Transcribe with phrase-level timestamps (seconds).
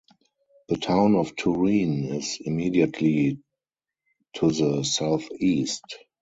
[0.69, 3.37] The town of Turin is immediately
[4.33, 5.85] to the southeast.